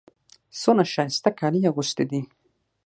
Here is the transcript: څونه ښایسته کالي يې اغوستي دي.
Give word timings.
څونه 0.61 0.83
ښایسته 0.93 1.29
کالي 1.39 1.59
يې 1.63 1.69
اغوستي 1.71 2.05
دي. 2.11 2.21